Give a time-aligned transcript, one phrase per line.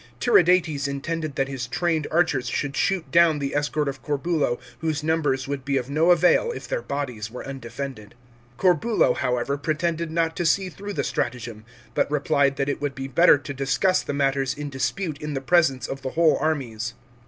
[0.19, 5.47] Tiridates intended that his trained archers should shoot down the escort of Corbule, whose numbers
[5.47, 8.15] would be of no avail if their bodies were undefended.
[8.57, 13.07] Corbulo, however, pretended not to see through the stratagem, but replied that it would be
[13.07, 16.95] better to discuss the matters in dispute in the presence of the whole armies.